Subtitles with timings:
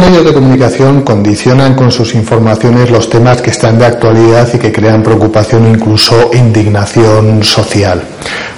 [0.00, 4.72] medios de comunicación condicionan con sus informaciones los temas que están de actualidad y que
[4.72, 8.02] crean preocupación, incluso indignación social.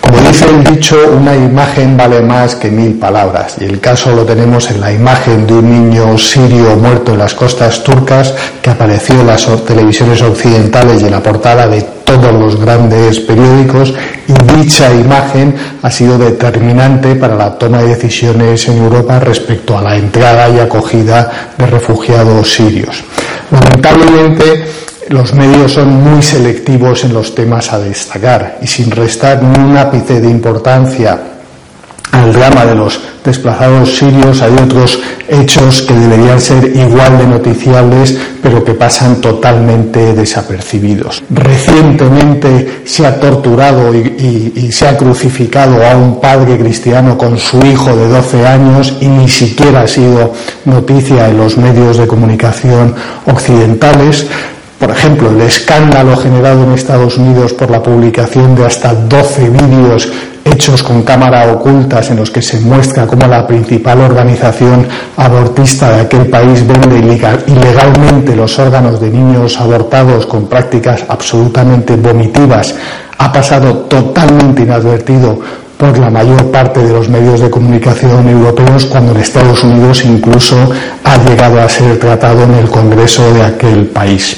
[0.00, 4.24] Como dice el dicho, una imagen vale más que mil palabras, y el caso lo
[4.24, 9.20] tenemos en la imagen de un niño sirio muerto en las costas turcas que apareció
[9.20, 13.94] en las televisiones occidentales y en la portada de todos los grandes periódicos,
[14.28, 19.82] y dicha imagen ha sido determinante para la toma de decisiones en Europa respecto a
[19.82, 23.02] la entrada y acogida de refugiados sirios.
[23.50, 24.66] Lamentablemente,
[25.08, 29.76] los medios son muy selectivos en los temas a destacar y sin restar ni un
[29.76, 31.18] ápice de importancia
[32.12, 38.18] al drama de los desplazados sirios hay otros hechos que deberían ser igual de noticiables
[38.42, 41.22] pero que pasan totalmente desapercibidos.
[41.28, 47.58] Recientemente se ha torturado y, y, se ha crucificado a un padre cristiano con su
[47.66, 50.32] hijo de 12 años y ni siquiera ha sido
[50.64, 52.94] noticia en los medios de comunicación
[53.26, 54.26] occidentales.
[54.78, 60.08] Por ejemplo, el escándalo generado en Estados Unidos por la publicación de hasta 12 vídeos
[60.50, 66.00] hechos con cámara ocultas en los que se muestra cómo la principal organización abortista de
[66.02, 66.98] aquel país vende
[67.46, 72.74] ilegalmente los órganos de niños abortados con prácticas absolutamente vomitivas,
[73.18, 75.40] ha pasado totalmente inadvertido
[75.76, 80.56] por la mayor parte de los medios de comunicación europeos cuando en Estados Unidos incluso
[81.04, 84.36] ha llegado a ser tratado en el Congreso de aquel país.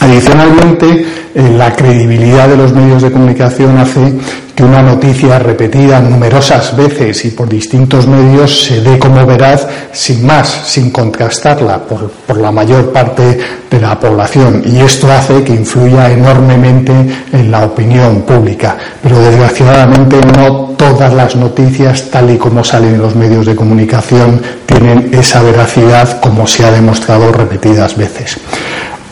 [0.00, 4.14] Adicionalmente, eh, la credibilidad de los medios de comunicación hace
[4.54, 10.24] que una noticia repetida numerosas veces y por distintos medios se dé como veraz sin
[10.24, 13.38] más, sin contrastarla por, por, la mayor parte
[13.70, 14.62] de la población.
[14.64, 16.92] Y esto hace que influya enormemente
[17.32, 18.76] en la opinión pública.
[19.02, 24.40] Pero desgraciadamente no todas las noticias, tal y como salen en los medios de comunicación,
[24.66, 28.38] tienen esa veracidad como se ha demostrado repetidas veces.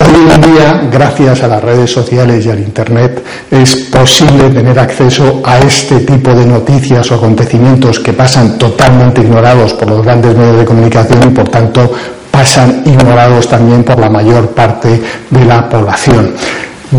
[0.03, 5.41] Hoy en día, gracias a las redes sociales y al Internet, es posible tener acceso
[5.45, 10.59] a este tipo de noticias o acontecimientos que pasan totalmente ignorados por los grandes medios
[10.59, 11.93] de comunicación y, por tanto,
[12.33, 16.35] pasan ignorados también por la mayor parte de la población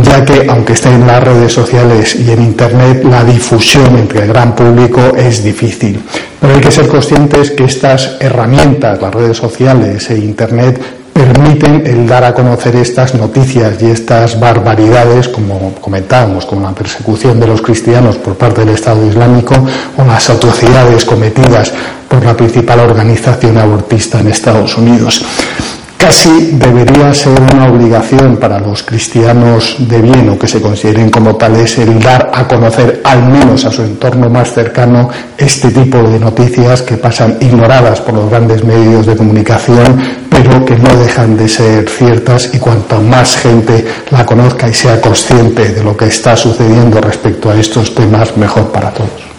[0.02, 4.28] ya que aunque esté en las redes sociales y en Internet, la difusión entre el
[4.28, 6.02] gran público es difícil.
[6.42, 10.81] Pero hay que ser conscientes que estas herramientas, las redes sociales e Internet,
[11.13, 17.40] permiten el dar a conocer estas noticias y estas barbaridades, como comentábamos, como la persecución
[17.40, 19.53] de los cristianos por parte del Estado Islámico
[19.97, 21.72] o las atrocidades cometidas
[22.09, 25.24] por la principal organización abortista en Estados Unidos.
[25.97, 31.38] Casi debería ser una obligación para los cristianos de bien o que se consideren como
[31.38, 36.19] tales el dar a conocer al menos a su entorno más cercano este tipo de
[36.19, 41.47] noticias que pasan ignoradas por los grandes medios de comunicación pero que no dejan de
[41.47, 46.35] ser ciertas y cuanto más gente la conozca y sea consciente de lo que está
[46.35, 49.32] sucediendo respecto a estos temas mejor para todos.